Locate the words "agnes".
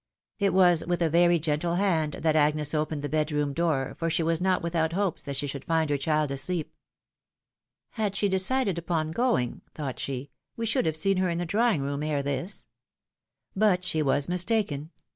2.35-2.73